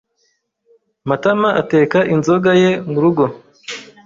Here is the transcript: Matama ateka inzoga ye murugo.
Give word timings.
Matama 1.09 1.49
ateka 1.61 1.97
inzoga 2.13 2.51
ye 2.61 2.71
murugo. 2.91 3.23